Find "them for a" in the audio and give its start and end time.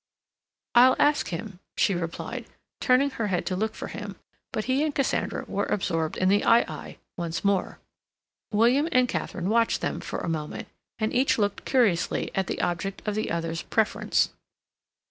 9.81-10.27